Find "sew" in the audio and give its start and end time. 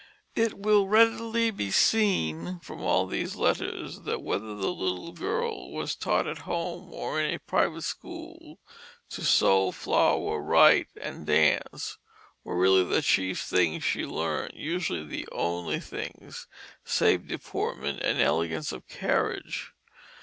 9.23-9.69